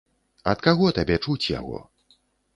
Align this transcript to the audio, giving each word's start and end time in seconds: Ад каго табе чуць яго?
Ад 0.53 0.63
каго 0.67 0.87
табе 0.97 1.19
чуць 1.27 1.51
яго? 1.59 1.77